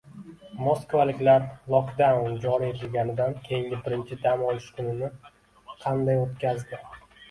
Moskvaliklar 0.67 1.45
lokdaun 1.75 2.39
joriy 2.47 2.73
etilganidan 2.75 3.39
keyingi 3.47 3.83
birinchi 3.85 4.21
dam 4.27 4.47
olish 4.51 4.75
kunini 4.81 5.15
qanday 5.87 6.23
o‘tkazdi? 6.29 6.87